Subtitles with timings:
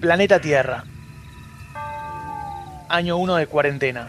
[0.00, 0.84] Planeta Tierra.
[2.88, 4.08] Año 1 de cuarentena.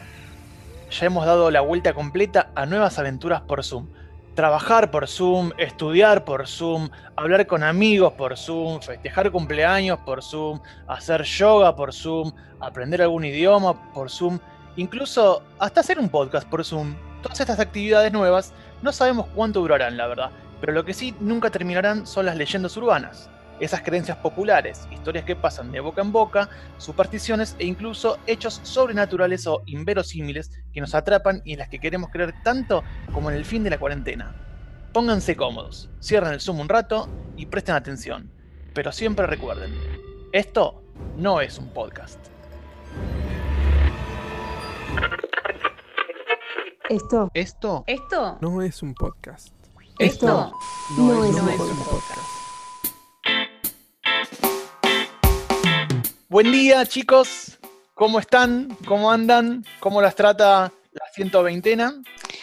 [0.92, 3.88] Ya hemos dado la vuelta completa a nuevas aventuras por Zoom.
[4.36, 10.60] Trabajar por Zoom, estudiar por Zoom, hablar con amigos por Zoom, festejar cumpleaños por Zoom,
[10.88, 14.38] hacer yoga por Zoom, aprender algún idioma por Zoom,
[14.76, 16.94] incluso hasta hacer un podcast por Zoom.
[17.24, 20.30] Todas estas actividades nuevas no sabemos cuánto durarán, la verdad,
[20.62, 23.28] pero lo que sí nunca terminarán son las leyendas urbanas
[23.60, 29.48] esas creencias populares, historias que pasan de boca en boca, supersticiones e incluso hechos sobrenaturales
[29.48, 33.46] o inverosímiles que nos atrapan y en las que queremos creer tanto como en el
[33.46, 34.36] fin de la cuarentena.
[34.94, 38.32] Pónganse cómodos, cierren el Zoom un rato y presten atención.
[38.74, 39.74] Pero siempre recuerden,
[40.32, 40.84] esto
[41.18, 42.20] no es un podcast.
[46.90, 47.30] Esto.
[47.36, 47.84] Esto.
[47.86, 48.40] Esto.
[48.42, 49.54] No es un podcast.
[50.00, 50.54] Esto.
[50.98, 52.29] No, es, no un es un podcast.
[56.32, 57.58] Buen día, chicos.
[57.96, 58.78] ¿Cómo están?
[58.86, 59.66] ¿Cómo andan?
[59.80, 61.76] ¿Cómo las trata la 120?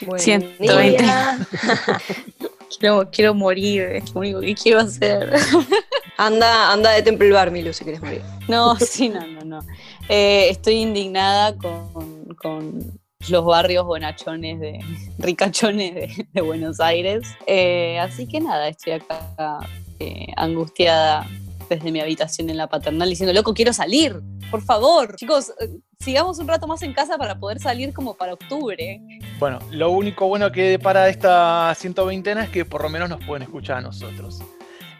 [0.00, 1.02] Buen 120.
[1.02, 1.38] día.
[2.80, 5.32] Quiero, quiero morir, es lo único que quiero hacer.
[6.18, 8.22] Anda, anda de Temple Bar, Milu, si quieres morir.
[8.48, 9.60] No, sí, no, no, no.
[10.08, 14.80] Eh, estoy indignada con, con los barrios bonachones de
[15.18, 17.28] ricachones de, de Buenos Aires.
[17.46, 19.60] Eh, así que nada, estoy acá
[20.00, 21.26] eh, angustiada
[21.68, 25.16] desde mi habitación en la paternal diciendo, loco, quiero salir, por favor.
[25.16, 29.00] Chicos, eh, sigamos un rato más en casa para poder salir como para octubre.
[29.38, 33.42] Bueno, lo único bueno que para esta 120 es que por lo menos nos pueden
[33.42, 34.40] escuchar a nosotros.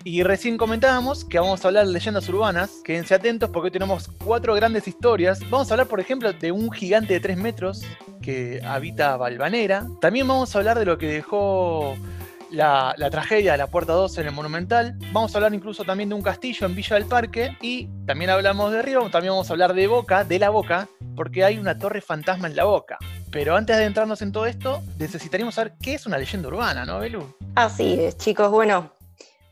[0.06, 2.80] Y recién comentábamos que vamos a hablar de leyendas urbanas.
[2.84, 5.40] Quédense atentos porque hoy tenemos cuatro grandes historias.
[5.50, 7.82] Vamos a hablar, por ejemplo, de un gigante de 3 metros
[8.22, 9.84] que habita Valvanera.
[10.00, 11.96] También vamos a hablar de lo que dejó
[12.50, 14.96] la, tragedia de la Puerta 12 en el Monumental.
[15.12, 17.56] Vamos a hablar incluso también de un castillo en Villa del Parque.
[17.60, 21.44] Y también hablamos de Río, también vamos a hablar de Boca, de la Boca, porque
[21.44, 22.98] hay una torre fantasma en la Boca.
[23.30, 26.98] Pero antes de adentrarnos en todo esto, necesitaríamos saber qué es una leyenda urbana, ¿no,
[26.98, 27.34] Belu?
[27.54, 28.50] Así es, chicos.
[28.50, 28.92] Bueno,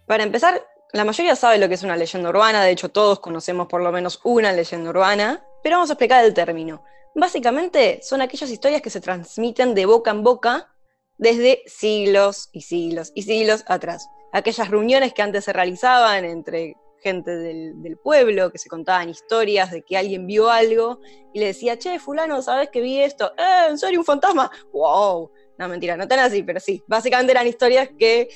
[0.06, 2.62] para empezar, la mayoría sabe lo que es una leyenda urbana.
[2.62, 5.42] De hecho, todos conocemos por lo menos una leyenda urbana.
[5.62, 6.84] Pero vamos a explicar el término.
[7.14, 10.73] Básicamente, son aquellas historias que se transmiten de boca en boca
[11.18, 14.08] desde siglos y siglos y siglos atrás.
[14.32, 19.82] Aquellas reuniones que antes se realizaban entre gente del, pueblo, que se contaban historias de
[19.82, 21.00] que alguien vio algo
[21.32, 23.30] y le decía, che, fulano, ¿sabes que vi esto?
[23.36, 24.50] ¡Eh, en serio, un fantasma!
[24.72, 25.30] ¡Wow!
[25.58, 26.82] No, mentira, no tan así, pero sí.
[26.86, 28.28] Básicamente eran historias que,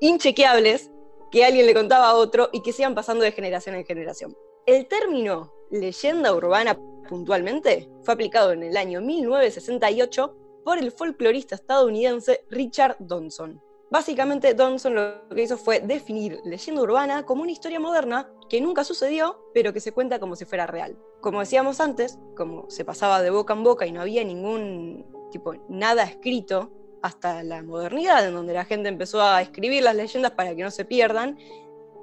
[0.00, 0.90] inchequeables,
[1.30, 4.36] que alguien le contaba a otro y que se iban pasando de generación en generación.
[4.66, 6.78] El término leyenda urbana
[7.08, 13.60] puntualmente fue aplicado en el año 1968 por el folclorista estadounidense Richard Donson.
[13.90, 18.84] Básicamente, Donson lo que hizo fue definir leyenda urbana como una historia moderna que nunca
[18.84, 20.98] sucedió, pero que se cuenta como si fuera real.
[21.20, 25.54] Como decíamos antes, como se pasaba de boca en boca y no había ningún tipo,
[25.68, 26.70] nada escrito
[27.02, 30.70] hasta la modernidad, en donde la gente empezó a escribir las leyendas para que no
[30.70, 31.38] se pierdan,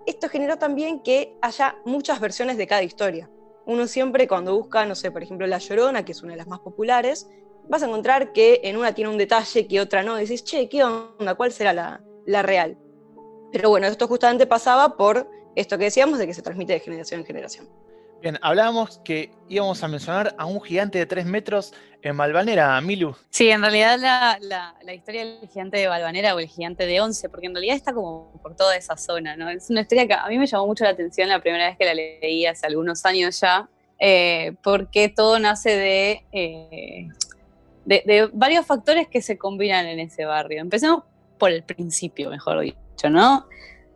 [0.06, 3.30] esto generó también que haya muchas versiones de cada historia.
[3.66, 6.48] Uno siempre cuando busca, no sé, por ejemplo, La Llorona, que es una de las
[6.48, 7.28] más populares,
[7.70, 10.16] vas a encontrar que en una tiene un detalle que otra no.
[10.16, 11.36] Decís, che, ¿qué onda?
[11.36, 12.78] ¿Cuál será la, la real?
[13.52, 17.22] Pero bueno, esto justamente pasaba por esto que decíamos de que se transmite de generación
[17.22, 17.70] en generación.
[18.22, 23.16] Bien, hablábamos que íbamos a mencionar a un gigante de 3 metros en Malvanera, Milu.
[23.30, 27.02] Sí, en realidad la, la- la historia del gigante de Balvanera o el gigante de
[27.02, 29.50] Once, porque en realidad está como por toda esa zona, ¿no?
[29.50, 31.86] Es una historia que a mí me llamó mucho la atención la primera vez que
[31.86, 37.08] la leí hace algunos años ya, eh, porque todo nace de, eh,
[37.85, 40.62] de, varios factores que se combinan en ese barrio.
[40.62, 41.03] Empecemos
[41.38, 43.46] por el principio, mejor dicho, ¿no?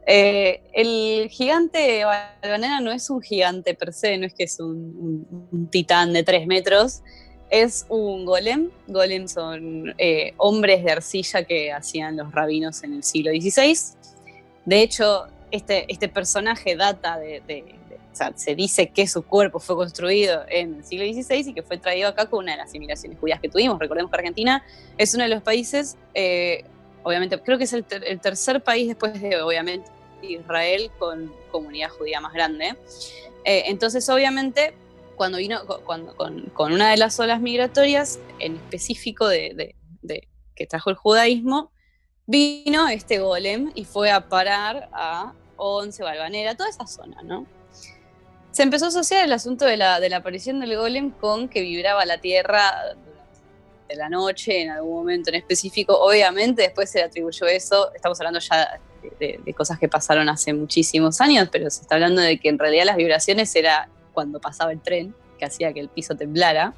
[0.06, 4.60] Eh, el gigante de Balvanera no es un gigante per se, no es que es
[4.60, 7.02] un, titán de tres metros,
[7.50, 8.70] es un golem.
[8.88, 13.78] Golem son eh, hombres de arcilla que hacían los rabinos en el siglo XVI.
[14.66, 17.42] De hecho, este, este personaje data de-
[18.36, 22.10] se dice que su cuerpo fue construido en el siglo XVI y que fue traído
[22.10, 23.80] acá con una de las inmigraciones judías que tuvimos.
[23.80, 24.64] Recordemos que Argentina
[24.98, 26.66] es uno de los países, eh,
[27.04, 29.90] obviamente, creo que es el, ter- el tercer país después de, obviamente,
[30.22, 32.76] Israel con comunidad judía más grande.
[33.46, 34.74] Eh, entonces, obviamente,
[35.16, 39.76] cuando vino con, una de las olas migratorias, en específico de-
[40.56, 41.72] que trajo el judaísmo,
[42.26, 47.46] vino este golem y fue a parar a Once, Balvanera, toda esa zona, ¿no?
[48.52, 51.62] Se empezó a asociar el asunto de la, de la aparición del golem con que
[51.62, 55.98] vibraba la tierra durante la noche en algún momento en específico.
[56.00, 58.80] Obviamente, después se le atribuyó eso, estamos hablando ya
[59.20, 62.86] de, cosas que pasaron hace muchísimos años, pero se está hablando de que en realidad
[62.86, 66.74] las vibraciones era cuando pasaba el tren, que hacía que el piso temblara.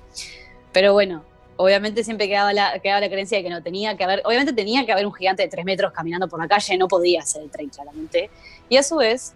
[0.71, 1.24] Pero bueno,
[1.57, 4.85] obviamente siempre quedaba la, quedaba la creencia de que no tenía que haber, obviamente tenía
[4.85, 7.50] que haber un gigante de tres metros caminando por la calle, no podía ser el
[7.50, 8.29] tren claramente.
[8.69, 9.33] Y a su vez,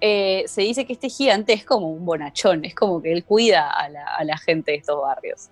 [0.00, 3.70] eh, se dice que este gigante es como un bonachón, es como que él cuida
[3.70, 3.88] a
[4.24, 5.48] la, gente de estos barrios.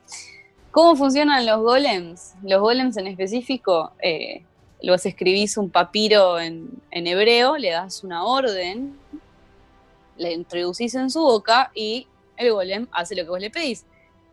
[0.71, 2.35] ¿Cómo funcionan los golems?
[2.43, 4.45] Los golems en específico, eh,
[4.83, 8.97] los escribís un papiro en, en, hebreo, le das una orden,
[10.17, 12.07] le introducís en su boca y
[12.37, 13.85] el golem hace lo que vos le pedís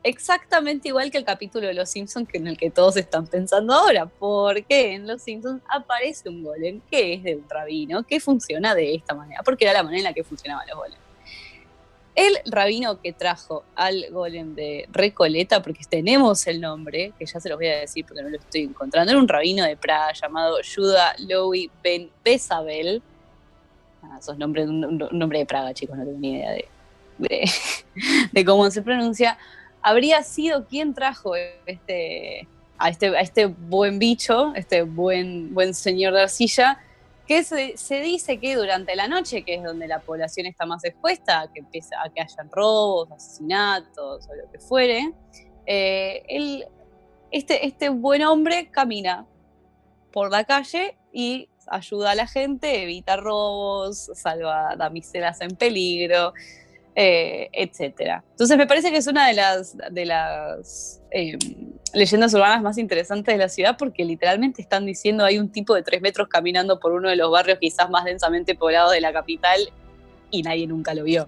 [0.04, 3.74] exactamente igual que el capítulo de Los Simpsons que en el que todos están pensando
[3.74, 8.76] ahora, porque en Los Simpsons aparece un golem que es de un rabino, que funciona
[8.76, 11.04] de esta manera, porque era la manera en la que funcionaban los golems.
[12.16, 17.50] El rabino que trajo al golem de Recoleta, porque tenemos el nombre, que ya se
[17.50, 20.58] los voy a decir porque no lo estoy encontrando, era un rabino de Praga llamado
[20.64, 23.02] Judah Louis Ben Besabel.
[24.04, 26.52] Ah, esos nombres, un, nombre de Praga, chicos, no tengo ni idea
[27.18, 29.38] de cómo se pronuncia
[29.84, 31.36] habría sido quien trajo
[31.66, 32.48] este,
[32.78, 36.80] a, este, a este buen bicho, este buen, buen señor de arcilla,
[37.28, 41.50] que se, dice que durante la noche, que es donde la población está más expuesta,
[41.54, 45.14] que empieza a que hayan robos, asesinatos o lo que fuere,
[45.66, 46.66] eh,
[47.32, 49.26] este, este buen hombre camina
[50.12, 56.34] por la calle y ayuda a la gente, evita robos, salva damiselas en peligro,
[56.96, 58.24] eh, etcétera.
[58.32, 61.40] Entonces me parece que es una de las, de las em,
[61.94, 65.84] leyendas urbanas más interesantes de la ciudad porque literalmente están diciendo hay un tipo de
[65.84, 69.60] tres metros caminando por uno de los barrios quizás más densamente poblados de la capital
[70.30, 71.28] y nadie nunca lo vio.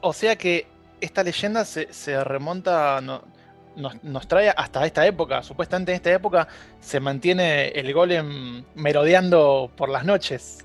[0.00, 0.66] O, sea que
[1.02, 5.42] esta leyenda se, remonta, nos, trae hasta esta época.
[5.42, 6.48] Supuestamente en esta época
[6.80, 10.64] se mantiene el golem merodeando por las noches.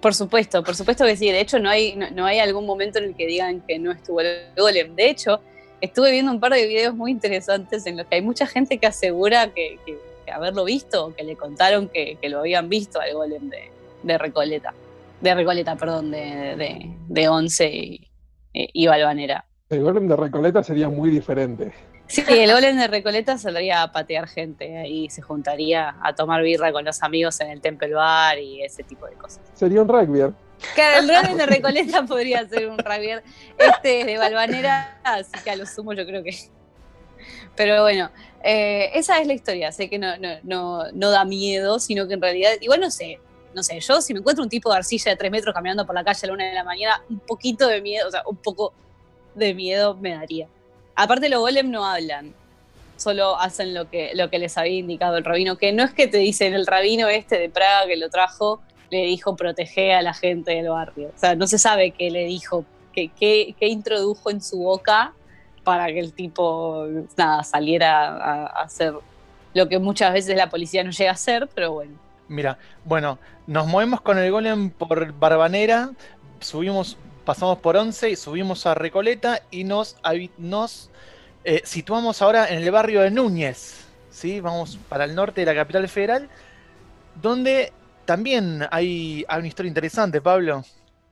[0.00, 1.30] Por supuesto, por supuesto que sí.
[1.30, 4.20] De hecho, no hay, no, hay algún momento en el que digan que no estuvo
[4.20, 4.94] el golem.
[4.94, 5.40] De hecho,
[5.80, 8.86] estuve viendo un par de videos muy interesantes en los que hay mucha gente que
[8.86, 9.78] asegura que,
[10.32, 13.50] haberlo visto que le contaron que, lo habían visto al golem
[14.02, 14.72] de, Recoleta.
[15.20, 18.08] De Recoleta, perdón, de, de, Once y,
[18.52, 19.44] y Balvanera.
[19.68, 21.72] El golem de Recoleta sería muy diferente.
[22.10, 26.72] Sí, el golem de Recoleta saldría a patear gente y se juntaría a tomar birra
[26.72, 29.40] con los amigos en el Temple Bar y ese tipo de cosas.
[29.54, 30.34] Sería un rugby.
[30.74, 33.10] Claro, el golem de Recoleta podría ser un rugby.
[33.56, 36.36] Este es de Balvanera, así que a lo sumo yo creo que.
[37.56, 38.10] Pero bueno,
[38.42, 39.70] eh, esa es la historia.
[39.70, 43.20] Sé que no, no, no, da miedo, sino que en realidad, igual no sé,
[43.54, 45.94] no sé, yo si me encuentro un tipo de arcilla de tres metros caminando por
[45.94, 48.36] la calle a la una de la mañana, un poquito de miedo, o sea, un
[48.36, 48.74] poco
[49.36, 50.48] de miedo me daría.
[50.94, 52.34] Aparte los golem no hablan,
[52.96, 56.06] solo hacen lo que, lo que les había indicado el rabino, que no es que
[56.06, 58.60] te dicen el rabino este de Praga que lo trajo,
[58.90, 61.10] le dijo proteger a la gente del barrio.
[61.14, 65.14] O sea, no se sabe qué le dijo, qué, introdujo en su boca
[65.64, 68.94] para que el tipo nada, saliera a, a hacer
[69.54, 71.92] lo que muchas veces la policía no llega a hacer, pero bueno.
[72.28, 75.90] Mira, bueno, nos movemos con el golem por Barbanera,
[76.38, 79.96] subimos pasamos por Once y subimos a Recoleta y nos,
[80.38, 80.90] nos
[81.44, 83.86] eh, situamos ahora en el barrio de Núñez.
[84.10, 84.40] ¿sí?
[84.40, 86.28] Vamos para el norte de la capital federal,
[87.20, 87.72] donde
[88.04, 90.62] también hay, una historia interesante, Pablo.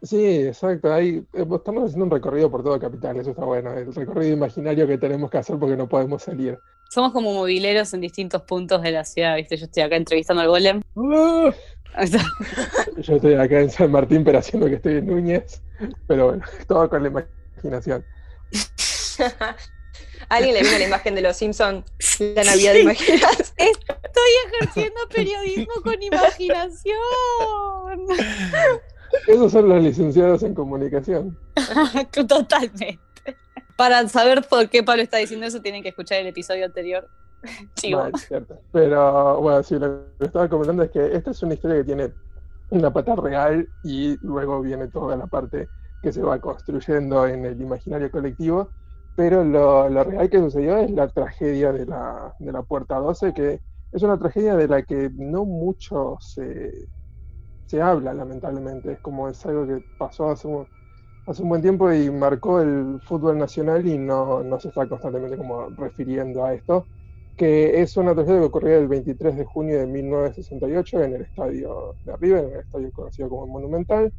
[0.02, 0.92] Sí, exacto.
[0.92, 3.72] Hay, eh, estamos haciendo un recorrido por toda capital, eso está bueno.
[3.72, 6.58] El recorrido imaginario que tenemos que hacer porque no podemos salir.
[6.90, 9.56] Somos como mobileros en distintos puntos de la ciudad, ¿viste?
[9.56, 10.82] Yo estoy acá entrevistando al golem.
[12.98, 15.62] Yo estoy acá en San Martín, pero haciendo que estoy en Núñez.
[16.06, 18.04] Pero bueno, todo con la imaginación.
[20.28, 21.84] ¿Alguien le vino la imagen de los Simpsons?
[22.18, 23.30] La Navidad de imaginación.
[23.56, 26.96] Estoy ejerciendo periodismo con imaginación.
[29.26, 31.38] Esos son los licenciados en comunicación.
[32.12, 32.98] Totalmente.
[33.76, 37.08] Para saber por qué Pablo está diciendo eso, tienen que escuchar el episodio anterior.
[38.72, 42.12] Pero bueno, sí, lo que estaba comentando es que esta es una historia que tiene
[42.70, 45.68] una pata real y luego viene toda la parte
[46.02, 48.70] que se va construyendo en el imaginario colectivo.
[49.16, 53.60] Pero lo, real que sucedió es la tragedia de la, de la Puerta 12, que
[53.90, 56.88] es una tragedia de la que no mucho se,
[57.66, 58.92] se habla, lamentablemente.
[58.92, 60.68] Es como es algo que pasó hace un,
[61.26, 65.36] hace un buen tiempo y marcó el fútbol nacional y no, no se está constantemente
[65.36, 66.86] como refiriendo a esto
[67.38, 71.94] que es una tragedia que ocurrió el 23 de junio de 1968 en el estadio
[72.04, 74.12] de River, en el estadio conocido como Monumental,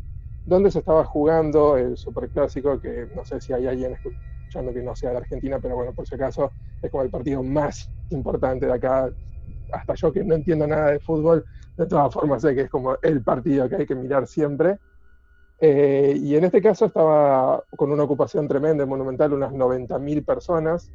[0.45, 4.95] donde se estaba jugando el superclásico, que no sé si hay alguien escuchando que no
[4.95, 8.73] sea de Argentina, pero bueno, por si acaso es como el partido más importante de
[8.73, 9.11] acá,
[9.73, 11.45] hasta yo que no entiendo nada de fútbol,
[11.75, 14.77] de todas formas sé que es como el partido que hay que mirar siempre.
[15.59, 20.89] Eh, y en este caso estaba con una ocupación tremenda, monumental, unas 90.000 personas,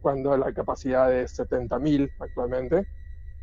[0.00, 2.86] cuando la capacidad es 70.000 actualmente.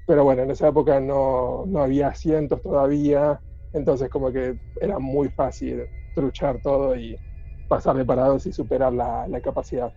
[0.05, 3.41] Pero bueno, en esa época no, no había asientos todavía,
[3.73, 7.19] entonces como que era muy fácil truchar todo y
[7.67, 9.93] pasar de parados y superar la, la capacidad.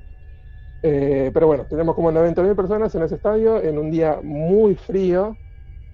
[0.82, 5.38] Eh, pero bueno, tenemos como 90.000 personas en ese estadio en un día muy frío.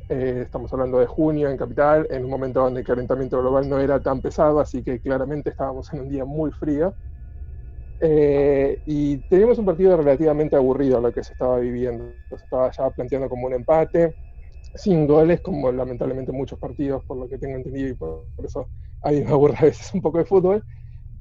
[0.09, 3.81] Eh, estamos hablando de junio en Capital, en un momento donde el calentamiento global no
[3.81, 6.97] era tan pesado, así que claramente estábamos en un día muy frío.
[8.01, 12.13] Eh, y teníamos un partido relativamente aburrido lo que se estaba viviendo.
[12.29, 14.15] Se estaba ya planteando como un empate,
[14.75, 18.67] sin goles, como lamentablemente muchos partidos, por lo que tengo entendido, y por, eso
[19.03, 20.65] a mí me aburre a veces un poco de fútbol.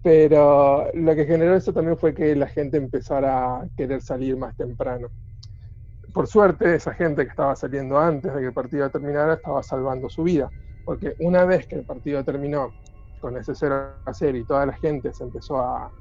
[0.03, 4.55] Pero lo que generó eso también fue que la gente empezara a querer salir más
[4.55, 5.08] temprano.
[6.13, 10.10] Por suerte, esa gente que estaba saliendo antes de que el partido terminara estaba salvando
[10.10, 10.50] su vida,
[10.86, 12.72] porque una vez que el partido terminó
[13.20, 15.91] con ese 0 a 0 y toda la gente se empezó a,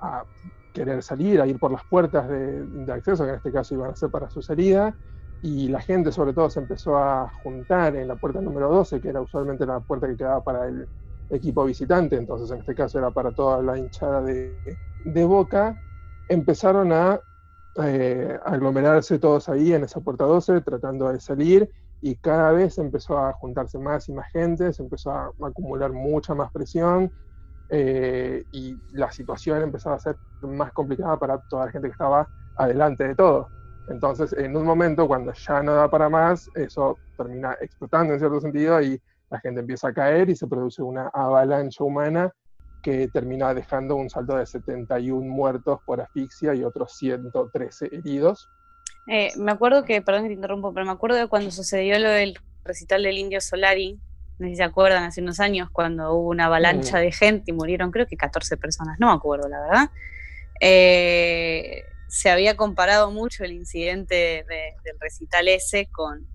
[0.00, 0.24] a
[0.72, 3.96] querer salir, a ir por las puertas de, acceso, que en este caso iban a
[3.96, 4.94] ser para su salida,
[5.42, 9.08] y la gente sobre todo se empezó a juntar en la puerta número 12, que
[9.08, 10.88] era usualmente la puerta que quedaba para el,
[11.30, 14.56] equipo visitante, entonces en este caso era para toda la hinchada de,
[15.04, 15.78] de Boca,
[16.26, 17.20] empezaron a
[17.84, 23.18] eh, aglomerarse todos ahí en esa puerta 12 tratando de salir y cada vez empezó
[23.18, 27.12] a juntarse más y más gente, se empezó a acumular mucha más presión
[27.70, 32.28] eh, y la situación empezaba a ser más complicada para toda la gente que estaba
[32.56, 33.48] adelante de todo.
[33.88, 38.40] Entonces, en un momento, cuando ya no da para más, eso termina explotando en cierto
[38.40, 42.32] sentido y la gente empieza a caer y se produce una avalancha humana
[42.82, 48.48] que termina dejando un saldo de 71 muertos por asfixia y otros 113 heridos.
[49.06, 52.10] Eh, me acuerdo que, perdón que te interrumpo, pero me acuerdo de cuando sucedió lo
[52.10, 53.98] del recital del Indio Solari,
[54.38, 57.00] no sé si se acuerdan, hace unos años, cuando hubo una avalancha mm.
[57.00, 59.90] de gente y murieron creo que 14 personas, no me acuerdo la verdad.
[60.60, 66.26] Eh, se había comparado mucho el incidente de, del recital ese con,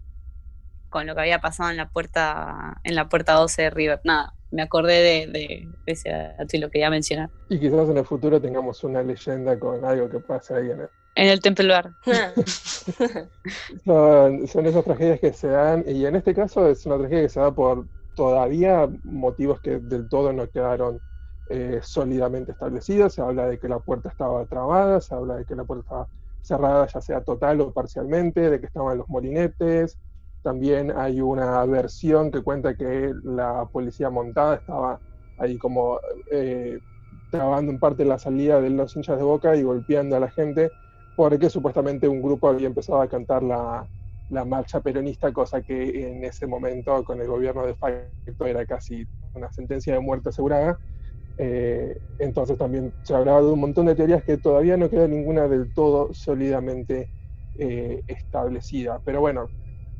[0.90, 4.02] con lo que había pasado en la puerta, en la puerta 12 de River.
[4.04, 7.30] Nada, me acordé de, de, ese dato y lo quería mencionar.
[7.50, 10.90] Y quizás en el futuro tengamos una leyenda con algo que pase ahí en el,
[11.15, 11.39] en el
[13.86, 17.29] son, son, esas tragedias que se dan, y en este caso es una tragedia que
[17.29, 21.01] se da por todavía motivos que del todo no quedaron
[21.50, 23.13] eh, sólidamente establecidos.
[23.13, 26.08] Se habla de que la puerta estaba trabada, se habla de que la puerta estaba
[26.41, 29.98] cerrada ya sea total o parcialmente, de que estaban los molinetes,
[30.43, 35.00] también hay una versión que cuenta que la policía montada estaba
[35.38, 36.00] ahí como
[36.32, 36.79] eh,
[37.32, 40.70] trabando en parte la salida de los hinchas de boca y golpeando a la gente
[41.15, 43.88] porque supuestamente un grupo había empezado a cantar la,
[44.29, 49.05] la marcha peronista, cosa que en ese momento con el gobierno de facto era casi
[49.34, 50.79] una sentencia de muerte asegurada.
[51.38, 55.48] Eh, entonces también se hablaba de un montón de teorías que todavía no queda ninguna
[55.48, 57.10] del todo sólidamente
[57.55, 59.01] eh, establecida.
[59.05, 59.51] Pero bueno,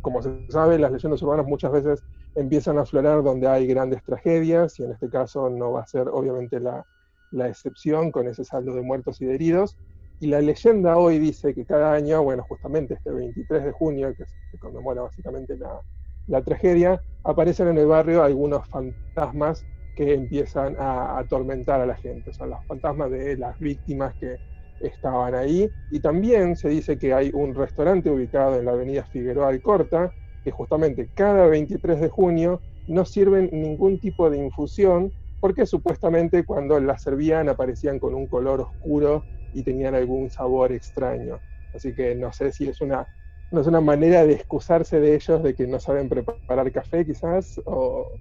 [0.01, 2.03] como se sabe, las leyendas urbanas muchas veces
[2.36, 6.08] empiezan a aflorar donde hay grandes tragedias, y en este caso no va a ser
[6.10, 6.86] obviamente la,
[7.32, 9.77] la excepción con ese saldo de muertos y de heridos.
[10.24, 14.24] Y la leyenda hoy dice que cada año, bueno, justamente este 23 de junio, que
[14.24, 15.82] se conmemora básicamente la,
[16.27, 19.65] la tragedia, aparecen en el barrio algunos fantasmas
[19.98, 22.32] que empiezan a atormentar a la gente.
[22.32, 24.38] Son los fantasmas de las víctimas que
[24.80, 25.70] estaban ahí.
[25.92, 30.51] Y también se dice que hay un restaurante ubicado en la avenida Figueroa Alcorta, que
[30.51, 35.12] justamente cada 23 de junio no sirven ningún tipo de infusión,
[35.42, 41.42] porque supuestamente cuando las servían aparecían con un color oscuro y tenían algún sabor extraño.
[41.74, 43.08] Así que no sé si es una,
[43.52, 47.62] no es una manera de excusarse de ellos de que no saben preparar café quizás,
[47.66, 48.20] o,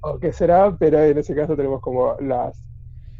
[0.00, 2.64] o qué será, pero en ese caso tenemos como las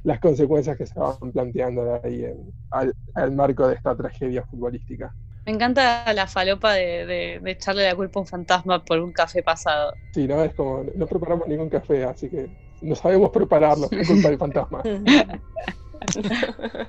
[0.05, 5.13] las consecuencias que se van planteando de ahí en, al, marco de esta tragedia futbolística.
[5.47, 9.95] Me encanta la falopa de, echarle la culpa a un fantasma por un café pasado.
[10.13, 12.49] Sí, no, es como, no preparamos ningún café, así que
[12.83, 14.83] no sabemos prepararlo, es culpa del fantasma.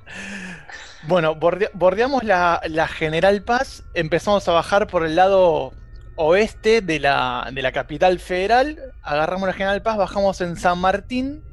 [1.07, 5.74] bueno, bordeamos la, General Paz, empezamos a bajar por el lado
[6.15, 11.43] oeste de la, de la capital federal, agarramos la General Paz, bajamos en San Martín,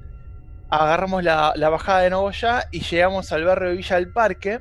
[0.71, 4.61] agarramos la, bajada de Nogoyá y llegamos al barrio Villa del Parque,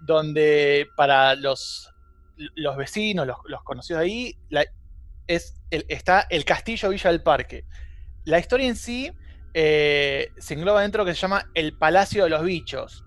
[0.00, 1.92] donde para los,
[2.36, 4.36] los vecinos, los, conocidos ahí,
[5.26, 7.64] es está el castillo Villa del Parque.
[8.24, 9.12] La historia en sí
[9.54, 13.04] eh, se engloba dentro de lo que se llama el Palacio de los Bichos.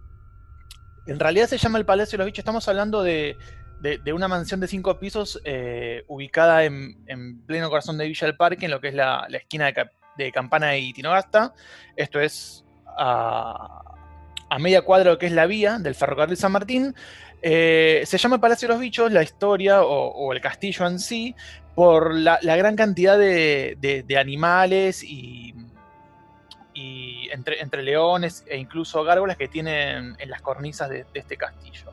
[1.05, 3.37] En realidad se llama el Palacio de los Bichos, estamos hablando de,
[3.79, 8.65] de, una mansión de cinco pisos eh, ubicada en, pleno corazón de Villa del Parque,
[8.65, 9.71] en lo que es la, esquina
[10.17, 11.53] de, Campana y Tinogasta.
[11.95, 12.65] Esto es
[12.97, 13.83] a,
[14.59, 16.95] media cuadra de lo que es la vía del ferrocarril San Martín.
[17.41, 21.35] Eh, se llama Palacio de los Bichos la historia o, el castillo en sí
[21.75, 25.53] por la, gran cantidad de, animales y,
[27.31, 31.91] entre, leones e incluso gárgolas que tienen en las cornisas de este castillo.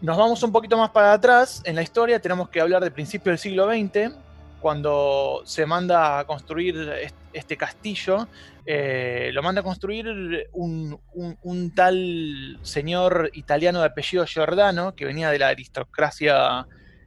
[0.00, 3.32] Nos vamos un poquito más para atrás en la historia, tenemos que hablar del principio
[3.32, 4.14] del siglo XX,
[4.60, 6.92] cuando se manda a construir
[7.32, 8.28] este castillo,
[8.66, 15.38] eh, lo manda a construir un, tal señor italiano de apellido Giordano, que venía de
[15.38, 16.66] la aristocracia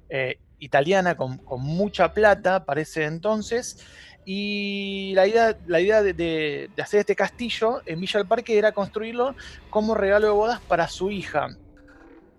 [0.10, 3.86] eh, italiana con, mucha plata, parece entonces,
[4.26, 9.36] y la idea, la idea de, hacer este castillo en Villa del Parque era construirlo
[9.70, 11.48] como regalo de bodas para su hija,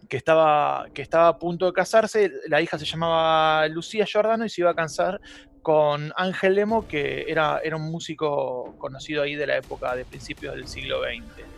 [0.09, 2.31] que estaba, que estaba a punto de casarse.
[2.49, 5.21] La hija se llamaba Lucía Giordano y se iba a casar
[5.63, 10.55] con Ángel Lemo, que era, era un músico conocido ahí de la época de principios
[10.55, 11.53] del siglo XX.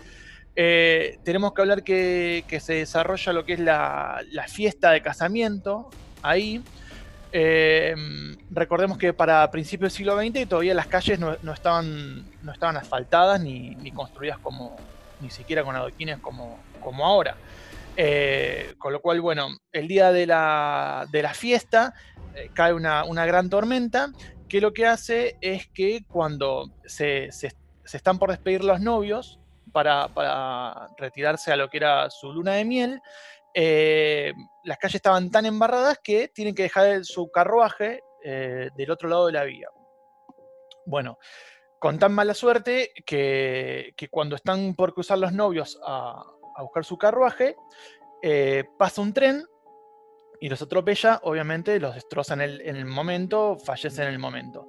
[0.57, 5.91] Eh, tenemos que hablar que, se desarrolla lo que es la, fiesta de casamiento
[6.23, 6.63] ahí.
[7.37, 7.97] Eh,
[8.49, 13.41] recordemos que para principios del siglo XX todavía las calles no, estaban, no estaban asfaltadas
[13.41, 14.77] ni, ni, construidas como,
[15.21, 17.37] ni siquiera con adoquines como, como ahora.
[17.97, 21.95] Eh, con lo cual, bueno, el día de la, fiesta
[22.37, 24.13] eh, cae una, gran tormenta
[24.49, 27.31] que lo que hace es que cuando se,
[27.85, 29.41] están por despedir los novios
[29.73, 30.09] para,
[30.99, 33.03] retirarse a lo que era su luna de miel,
[33.55, 34.33] eh,
[34.65, 39.33] las calles estaban tan embarradas que tienen que dejar su carruaje del otro lado de
[39.33, 39.69] la vía.
[40.87, 41.19] Bueno,
[41.79, 46.25] con tan mala suerte que, cuando están por cruzar los novios a,
[46.57, 47.57] a buscar su carruaje,
[48.23, 49.45] eh, pasa un tren
[50.41, 54.67] y los atropella, obviamente los destroza en el, momento, fallece en el momento.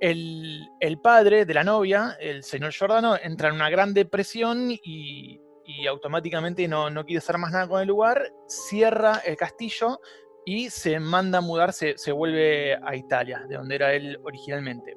[0.00, 0.68] El,
[1.02, 5.40] padre de la novia, el señor Giordano, entra en una gran depresión y,
[5.86, 10.00] automáticamente no, no, quiere hacer más nada con el lugar, cierra el castillo
[10.44, 14.96] y se manda a mudar, se vuelve a Italia, de donde era él originalmente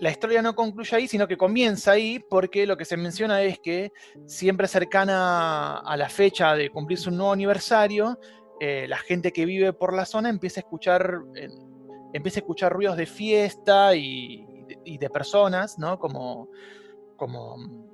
[0.00, 3.58] la historia no concluye ahí, sino que comienza ahí porque lo que se menciona es
[3.58, 3.92] que
[4.26, 8.18] siempre cercana a la fecha de cumplirse un nuevo aniversario,
[8.60, 11.20] eh, la gente que vive por la zona empieza a escuchar,
[12.12, 14.44] empieza a escuchar ruidos de fiesta y,
[14.84, 15.98] de personas, ¿no?
[15.98, 16.48] Como,
[17.16, 17.87] como,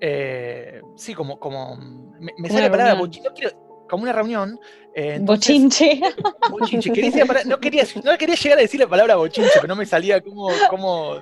[0.00, 4.58] eh, sí, como, como, me, sale la palabra, no quiero, como una reunión.
[4.94, 6.00] Eh, bochinche.
[6.50, 6.90] Bochinche.
[7.46, 10.48] no, quería, no quería llegar a decir la palabra bochinche, pero no me salía como...
[10.70, 11.20] como...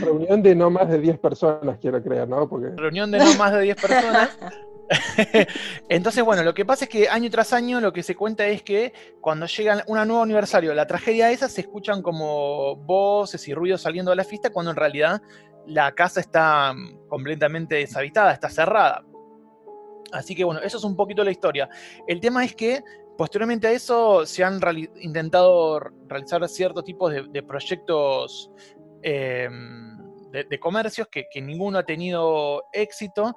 [0.00, 2.48] Reunión de no más de 10 personas, quiero creer, ¿no?
[2.48, 2.68] Porque...
[2.76, 4.38] Reunión de no más de 10 personas.
[5.88, 8.62] Entonces, bueno, lo que pasa es que año tras año lo que se cuenta es
[8.62, 13.82] que cuando llega un nuevo aniversario, la tragedia esa, se escuchan como voces y ruidos
[13.82, 15.22] saliendo de la fiesta, cuando en realidad
[15.66, 16.74] la casa está
[17.08, 19.04] completamente deshabitada, está cerrada.
[20.12, 21.68] Así que bueno, eso es un poquito la historia.
[22.06, 22.82] El tema es que
[23.16, 24.60] posteriormente a eso se han
[25.00, 28.50] intentado realizar ciertos tipos de, proyectos
[29.02, 29.98] em,
[30.30, 33.34] de, comercios que, ninguno ha tenido éxito.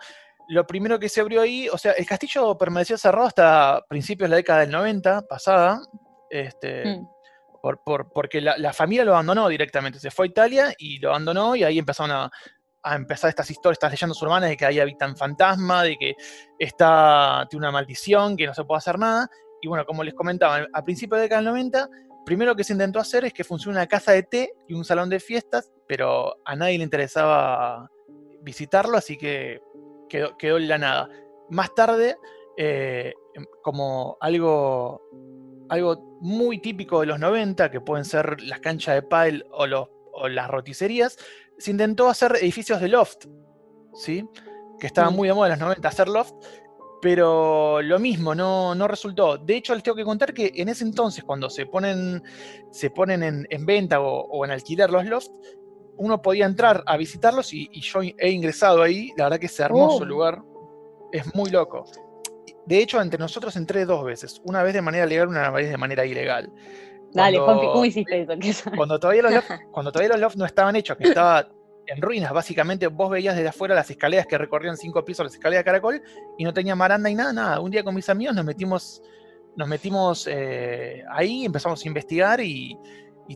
[0.47, 4.31] Lo primero que se abrió ahí, o sea, el castillo permaneció cerrado hasta principios de
[4.31, 5.81] la década del 90, pasada,
[6.29, 7.07] este, mm.
[7.63, 11.79] Porque la, familia lo abandonó directamente, se fue a Italia y lo abandonó y ahí
[11.79, 12.31] empezaron a,
[12.95, 16.15] empezar estas historias, estas leyendas urbanas de que ahí habitan fantasmas, de que
[16.59, 19.29] está, tiene una maldición, que no se puede hacer nada.
[19.61, 21.89] Y bueno, como les comentaba, a principios de la década del 90,
[22.25, 25.09] primero que se intentó hacer es que funcione una casa de té y un salón
[25.09, 27.89] de fiestas, pero a nadie le interesaba
[28.41, 29.61] visitarlo, así que
[30.09, 31.09] quedó, en la nada.
[31.49, 32.17] Más tarde,
[32.57, 33.13] eh,
[33.61, 35.01] como algo,
[35.73, 39.89] algo muy típico de los 90, que pueden ser las canchas de pádel o, los,
[40.13, 41.17] o las roticerías,
[41.57, 43.25] se intentó hacer edificios de loft,
[43.93, 44.27] ¿sí?
[44.79, 45.15] Que estaba mm.
[45.15, 46.33] muy de moda en los 90 hacer loft,
[47.01, 49.37] pero lo mismo, no, no resultó.
[49.37, 52.23] De hecho, les tengo que contar que en ese entonces, cuando se ponen,
[52.71, 55.31] se ponen en, venta o, en alquiler los lofts,
[55.97, 59.11] uno podía entrar a visitarlos y, yo he ingresado ahí.
[59.17, 60.05] La verdad que es hermoso oh.
[60.05, 60.41] lugar.
[61.11, 61.83] Es muy loco.
[62.65, 64.41] De hecho, entre nosotros entré dos veces.
[64.45, 66.51] Una vez de manera legal, una vez de manera ilegal.
[67.13, 68.71] Dale, ¿cómo hiciste eso?
[68.75, 71.47] Cuando todavía, los lofts, cuando todavía los lofts no estaban hechos, que estaba
[71.85, 75.61] en ruinas, básicamente vos veías desde afuera las escaleras que recorrían cinco pisos, las escaleras
[75.61, 76.01] de caracol,
[76.37, 77.59] y no tenía maranda y nada, nada.
[77.59, 79.01] Un día con mis amigos nos metimos,
[79.55, 82.77] nos metimos eh, ahí, empezamos a investigar y,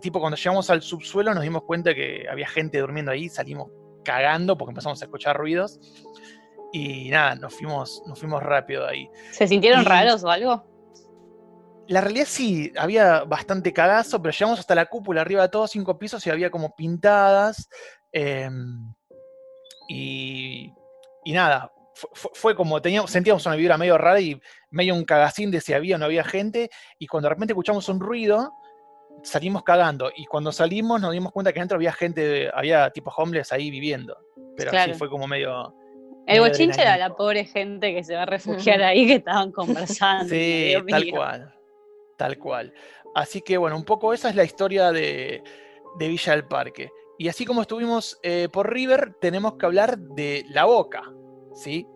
[0.02, 3.70] tipo cuando llegamos al subsuelo nos dimos cuenta que había gente durmiendo ahí, salimos
[4.04, 5.80] cagando porque empezamos a escuchar ruidos.
[6.74, 9.10] Y nada, nos fuimos, nos fuimos rápido de ahí.
[9.32, 10.64] ¿Se sintieron Y- raros o algo?
[11.88, 15.98] La realidad sí, había bastante cagazo, pero llegamos hasta la cúpula, arriba de todos cinco
[15.98, 17.70] pisos y había como pintadas.
[18.12, 18.94] em,
[19.88, 20.74] y,
[21.24, 24.40] y nada, fu- fu- fue, como teníamos, sentíamos una vibra medio rara y
[24.72, 26.70] medio un cagacín de si había o no había gente.
[27.00, 28.52] Y cuando de repente escuchamos un ruido,
[29.24, 30.12] salimos cagando.
[30.16, 34.18] Y cuando salimos nos dimos cuenta que dentro había gente, había tipo homeless ahí viviendo.
[34.58, 34.94] Pero Claro.
[34.94, 35.74] sí, fue como medio.
[36.28, 40.30] El bochinche era la pobre gente que se va a refugiar ahí, que estaban conversando.
[40.30, 41.16] Sí, tal mío.
[41.16, 41.56] cual.
[42.18, 42.74] Tal cual.
[43.16, 45.42] Así que bueno, un poco esa es la historia de,
[45.98, 46.92] de Villa del Parque.
[47.18, 51.04] Y así como estuvimos eh, por River, tenemos que hablar de La Boca.
[51.56, 51.88] ¿Sí?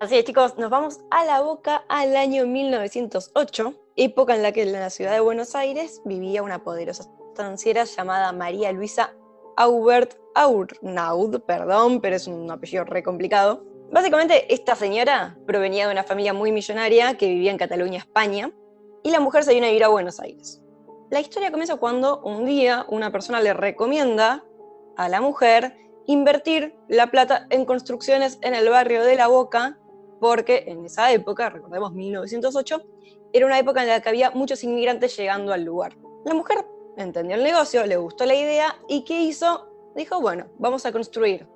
[0.00, 4.62] Así es, chicos, nos vamos a la boca al año 1908, época en la que
[4.62, 9.14] en la ciudad de Buenos Aires vivía una poderosa estanciera llamada María Luisa
[9.56, 13.64] Aubert Aurnaud, perdón, pero es un apellido re complicado.
[13.90, 18.52] Básicamente, esta señora provenía de una familia muy millonaria que vivía en Cataluña, España,
[19.02, 20.62] y la mujer se vino a vivir a Buenos Aires.
[21.10, 24.44] La historia comienza cuando un día una persona le recomienda
[24.96, 25.74] a la mujer
[26.06, 29.78] invertir la plata en construcciones en el barrio de La Boca,
[30.20, 32.82] porque en esa época, recordemos 1908,
[33.32, 35.96] era una época en la que había muchos inmigrantes llegando al lugar.
[36.26, 36.58] La mujer
[36.98, 39.70] entendió el negocio, le gustó la idea y ¿qué hizo?
[39.94, 41.46] Dijo, bueno, vamos a construir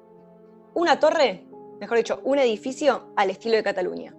[0.75, 1.47] una torre,
[1.83, 4.15] mejor dicho, un edificio al estilo de Cataluña.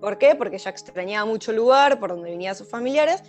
[0.00, 0.34] ¿Por qué?
[0.34, 3.22] Porque ella extrañaba mucho el lugar por donde venían sus familiares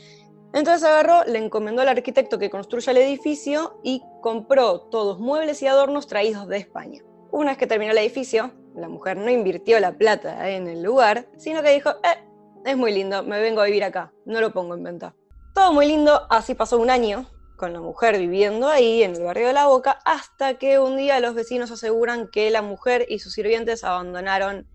[0.54, 5.68] entonces agarró, le encomendó al arquitecto que construya el edificio y compró todos muebles y
[5.68, 7.04] adornos traídos de España.
[7.32, 11.28] Una vez que terminó el edificio, la mujer no invirtió la plata en el lugar,
[11.38, 12.24] sino que dijo, eh,
[12.66, 15.14] es muy lindo, me vengo a vivir acá, no lo pongo en venta.
[15.54, 17.28] Todo muy lindo, así pasó un año
[17.60, 21.20] con la mujer viviendo ahí en el barrio de La Boca, hasta que un día
[21.20, 24.66] los vecinos aseguran que la mujer y sus sirvientes abandonaron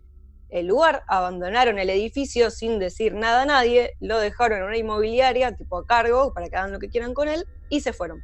[0.51, 5.57] el lugar, abandonaron el edificio sin decir nada a nadie, lo dejaron en una inmobiliaria,
[5.57, 8.23] tipo a cargo, para que hagan lo que quieran con él, y se fueron.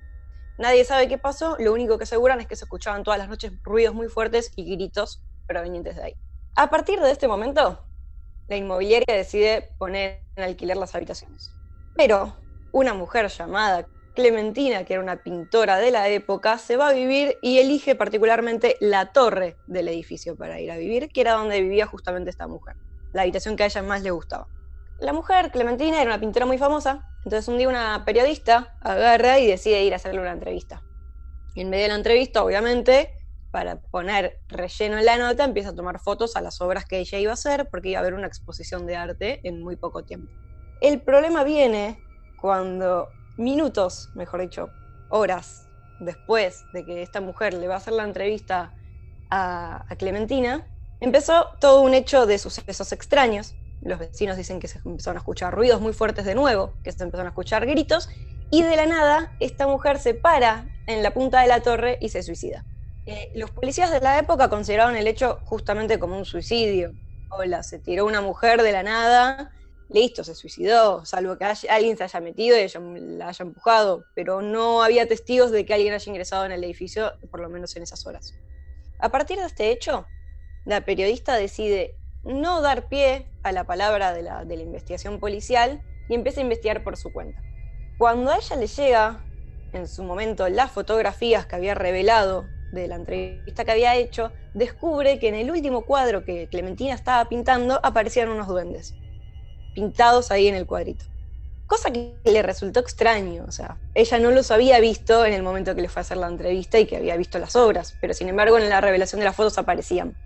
[0.58, 3.52] Nadie sabe qué pasó, lo único que aseguran es que se escuchaban todas las noches
[3.62, 6.14] ruidos muy fuertes y gritos provenientes de ahí.
[6.54, 7.82] A partir de este momento,
[8.46, 11.50] la inmobiliaria decide poner en alquiler las habitaciones.
[11.96, 12.36] Pero
[12.72, 13.86] una mujer llamada
[14.20, 18.76] Clementina, que era una pintora de la época, se va a vivir y elige particularmente
[18.78, 22.76] la torre del edificio para ir a vivir, que era donde vivía justamente esta mujer,
[23.12, 24.46] la habitación que a ella más le gustaba.
[24.98, 29.46] La mujer, Clementina, era una pintora muy famosa, entonces un día una periodista agarra y
[29.46, 30.82] decide ir a hacerle una entrevista.
[31.54, 33.14] Y en medio de la entrevista, obviamente,
[33.50, 37.18] para poner relleno en la nota, empieza a tomar fotos a las obras que ella
[37.18, 40.30] iba a hacer, porque iba a haber una exposición de arte en muy poco tiempo.
[40.82, 41.98] El problema viene
[42.36, 43.08] cuando
[43.40, 44.70] minutos, mejor dicho,
[45.08, 45.66] horas
[45.98, 48.72] después de que esta mujer le va a hacer la entrevista
[49.30, 50.66] a, Clementina,
[51.00, 53.54] empezó todo un hecho de sucesos extraños.
[53.82, 57.02] Los vecinos dicen que se empezaron a escuchar ruidos muy fuertes de nuevo, que se
[57.02, 58.08] empezaron a escuchar gritos,
[58.50, 62.08] y de la nada esta mujer se para en la punta de la torre y
[62.08, 62.64] se suicida.
[63.06, 66.92] Eh, los policías de la época consideraron el hecho justamente como un suicidio.
[67.30, 69.52] Hola, se tiró una mujer de la nada
[69.90, 74.04] listo, se suicidó, salvo que haya, alguien se haya metido y haya, la haya empujado,
[74.14, 77.74] pero no había testigos de que alguien haya ingresado en el edificio, por lo menos
[77.76, 78.34] en esas horas.
[78.98, 80.06] A partir de este hecho,
[80.64, 85.82] la periodista decide no dar pie a la palabra de la, de la investigación policial
[86.08, 87.42] y empieza a investigar por su cuenta.
[87.98, 89.24] Cuando a ella le llega,
[89.72, 95.18] en su momento, las fotografías que había revelado de la entrevista que había hecho, descubre
[95.18, 98.94] que en el último cuadro que Clementina estaba pintando aparecían unos duendes
[99.74, 101.04] pintados ahí en el cuadrito.
[101.66, 105.74] Cosa que le resultó extraño, o sea, ella no los había visto en el momento
[105.74, 108.28] que le fue a hacer la entrevista y que había visto las obras, pero sin
[108.28, 110.16] embargo en la revelación de las fotos aparecían.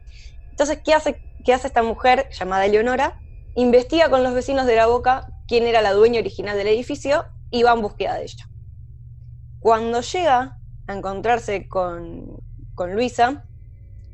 [0.51, 3.21] Entonces, ¿qué hace, qué hace esta mujer llamada Eleonora?
[3.57, 7.63] Investiga con los vecinos de la boca quién era la dueña original del edificio y
[7.63, 8.49] va en búsqueda de ella.
[9.61, 12.39] Cuando llega a encontrarse con,
[12.75, 13.45] con Luisa,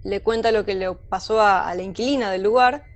[0.03, 2.90] le cuenta lo que le pasó a, a la inquilina del lugar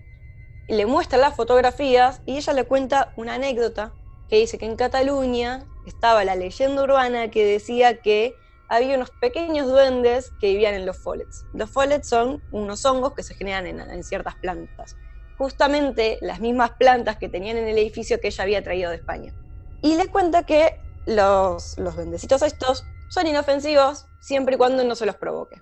[0.69, 3.93] le muestra las fotografías y ella le cuenta una anécdota
[4.29, 8.35] que dice que en Cataluña estaba la leyenda urbana que decía que
[8.69, 11.45] había unos pequeños duendes que vivían en los follets.
[11.53, 14.97] Los follets son unos hongos que se generan en, en, ciertas plantas.
[15.37, 19.35] Justamente las mismas plantas que tenían en el edificio que ella había traído de España.
[19.83, 25.05] Y les cuenta que los, los duendecitos estos son inofensivos siempre y cuando no se
[25.05, 25.61] los provoque.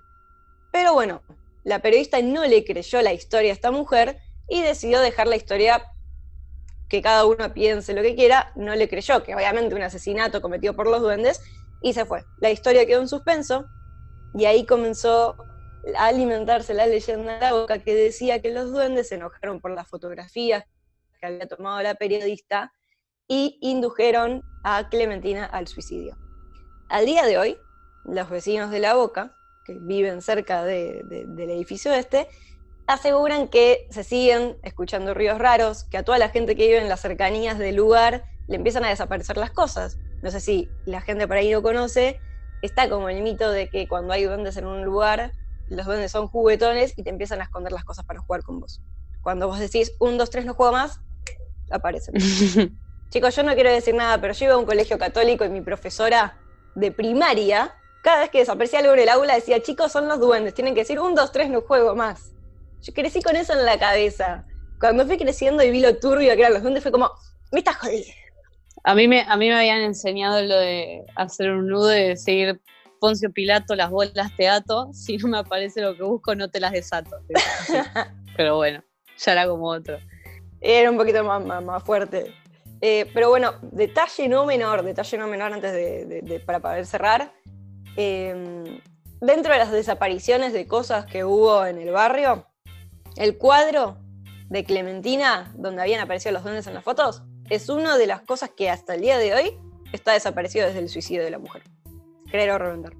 [0.71, 1.21] Pero bueno,
[1.63, 4.17] la periodista no le creyó la historia a esta mujer
[4.53, 5.83] y decidió dejar la historia
[6.87, 10.75] que cada uno piense lo que quiera, no le creyó que obviamente un asesinato cometido
[10.75, 11.41] por los duendes
[11.81, 12.23] y se fue.
[12.37, 13.65] La historia quedó en suspenso
[14.35, 15.35] y ahí comenzó
[15.97, 19.71] a alimentarse la leyenda de la boca que decía que los duendes se enojaron por
[19.71, 20.65] las fotografías
[21.19, 22.71] que había tomado la periodista
[23.27, 26.15] y indujeron a Clementina al suicidio.
[26.89, 27.57] Al día de hoy,
[28.05, 29.35] los vecinos de la boca,
[29.65, 32.27] que viven cerca del edificio este,
[32.87, 36.89] aseguran que se siguen escuchando ruidos raros, que a toda la gente que vive en
[36.89, 39.97] las cercanías del lugar le empiezan a desaparecer las cosas.
[40.21, 42.19] No sé si la gente por ahí lo conoce,
[42.61, 45.31] está como el mito de que cuando hay duendes en un lugar,
[45.69, 48.81] los duendes son juguetones y te empiezan a esconder las cosas para jugar con vos.
[49.21, 50.99] Cuando vos decís, un, dos, tres, no juego más,
[51.71, 52.15] aparecen.
[53.09, 55.61] Chicos, yo no quiero decir nada, pero yo iba a un colegio católico y mi
[55.61, 56.37] profesora
[56.75, 60.53] de primaria, cada vez que desaparecía algo en el aula, decía, chicos, son los duendes,
[60.53, 62.33] tienen que decir, un, dos, tres, no juego más.
[62.83, 64.45] Yo crecí con eso en la cabeza.
[64.79, 67.09] Cuando fui creciendo y vi lo turbio que eran los duendes, fue como,
[67.53, 68.11] me estás jodiendo.
[68.83, 72.59] A mí, me, a mí me habían enseñado lo de hacer un nudo y decir,
[72.99, 76.59] Poncio Pilato, las bolas te ato, si no me aparece lo que busco, no te
[76.59, 77.15] las desato.
[78.35, 78.83] Pero bueno,
[79.17, 79.97] ya era como otro.
[80.59, 82.33] Era un poquito más, más, fuerte.
[82.81, 87.33] Eh, pero bueno, detalle no menor, detalle no menor antes de, para poder cerrar.
[87.95, 88.81] Em,
[89.21, 92.45] dentro de las desapariciones de cosas que hubo en el barrio,
[93.15, 93.97] el cuadro
[94.49, 98.51] de Clementina, donde habían aparecido los duendes en las fotos, es una de las cosas
[98.55, 99.57] que hasta el día de hoy
[99.91, 101.63] está desaparecido desde el suicidio de la mujer.
[102.29, 102.93] Creer o reventar.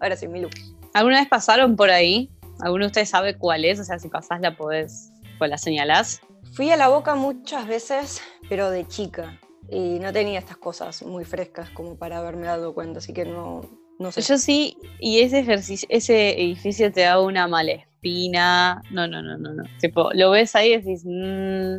[0.00, 0.48] Ahora sí, Milu.
[0.94, 2.30] ¿Alguna vez pasaron por ahí?
[2.60, 3.78] ¿Alguno de ustedes sabe cuál es?
[3.78, 6.20] O sea, si pasás la podés, pues la señalás.
[6.52, 9.38] Fui a la boca muchas veces, pero de chica.
[9.68, 13.62] Y no tenía estas cosas muy frescas como para haberme dado cuenta, así que no,
[14.00, 14.22] no sé.
[14.22, 18.82] Yo sí, y ese ejercicio, ese edificio te da una mala espina.
[18.90, 19.64] No, no, no, no, no.
[19.80, 21.78] Tipo, lo ves ahí y decís, mmm,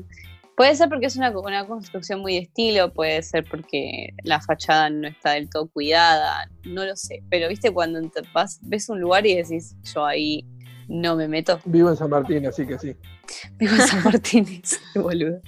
[0.61, 4.91] Puede ser porque es una, una, construcción muy de estilo, puede ser porque la fachada
[4.91, 7.23] no está del todo cuidada, no lo sé.
[7.31, 7.99] Pero viste cuando
[8.31, 10.45] vas, ves un lugar y decís, yo ahí
[10.87, 11.59] no me meto.
[11.65, 12.95] Vivo en San Martín, así que sí.
[13.57, 14.61] Vivo en San Martín,
[14.95, 15.41] boludo.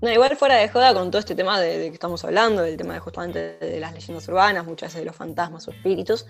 [0.00, 2.76] No, igual fuera de joda con todo este tema de, de, que estamos hablando, del
[2.76, 6.24] tema de justamente de las leyendas urbanas, muchas veces de los fantasmas o espíritus,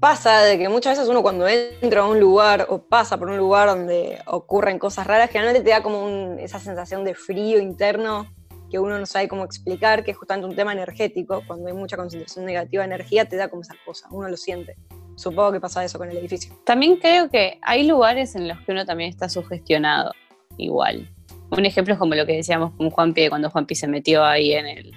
[0.00, 3.36] pasa de que muchas veces uno cuando entra a un lugar o pasa por un
[3.36, 8.26] lugar donde ocurren cosas raras, generalmente te da como esa sensación de frío interno
[8.70, 11.42] que uno no sabe cómo explicar, que es justamente un tema energético.
[11.46, 14.76] Cuando hay mucha concentración negativa de energía, te da como esa cosa, uno lo siente.
[15.16, 16.54] Supongo que pasa eso con el edificio.
[16.64, 20.12] También creo que hay lugares en los que uno también está sugestionado,
[20.58, 21.10] igual.
[21.50, 24.52] Un ejemplo es como lo que decíamos con Juan Juanpi, cuando Juanpi se metió ahí
[24.52, 24.92] en el,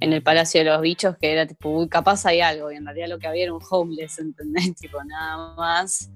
[0.00, 2.84] en el Palacio de los Bichos, que era tipo, uy, capaz hay algo, y en
[2.84, 4.76] realidad lo que había era un homeless, ¿entendés?
[4.76, 6.10] Tipo, nada más.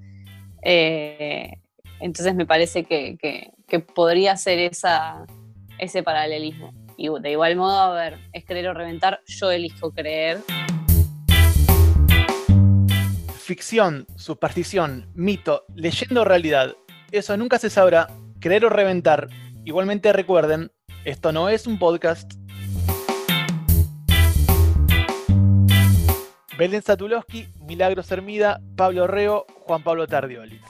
[0.62, 1.52] Eh,
[2.00, 3.52] entonces me parece que,
[3.94, 4.70] podría ser
[5.78, 6.72] ese paralelismo.
[6.96, 10.40] Y de igual modo, a ver, es creer o reventar, yo elijo creer.
[13.38, 16.76] Ficción, superstición, mito, leyenda o realidad,
[17.10, 18.08] eso nunca se sabrá.
[18.40, 19.28] Creer o reventar.
[19.64, 20.70] Igualmente recuerden,
[21.04, 22.32] esto no es un podcast
[26.58, 30.60] Belén Satulowski, Milagros Hermida, Pablo Reo, Juan Pablo Tardioli.